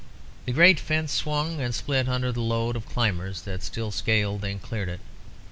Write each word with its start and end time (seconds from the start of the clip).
The 0.45 0.51
great 0.51 0.79
fence 0.79 1.11
swung 1.11 1.61
and 1.61 1.75
split 1.75 2.09
under 2.09 2.31
the 2.31 2.41
load 2.41 2.75
of 2.75 2.87
climbers 2.89 3.43
that 3.43 3.61
still 3.61 3.91
scaled 3.91 4.43
and 4.43 4.59
cleared 4.59 4.89
it. 4.89 5.01